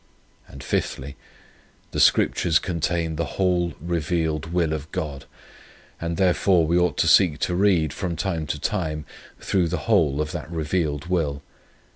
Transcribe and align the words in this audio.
5, 0.49 1.13
The 1.91 1.99
Scriptures 1.99 2.57
contain 2.57 3.17
the 3.17 3.37
whole 3.37 3.75
revealed 3.79 4.47
will 4.51 4.73
of 4.73 4.91
God, 4.91 5.25
and 5.99 6.17
therefore 6.17 6.65
we 6.65 6.75
ought 6.75 6.97
to 6.97 7.07
seek 7.07 7.37
to 7.41 7.53
read 7.53 7.93
from 7.93 8.15
time 8.15 8.47
to 8.47 8.59
time 8.59 9.05
through 9.39 9.67
the 9.67 9.85
whole 9.85 10.19
of 10.19 10.31
that 10.31 10.49
revealed 10.49 11.05
will. 11.05 11.43